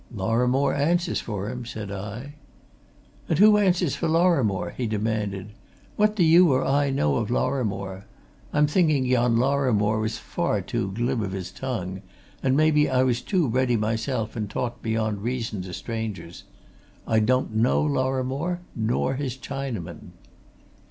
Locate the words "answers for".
0.73-1.47, 3.59-4.07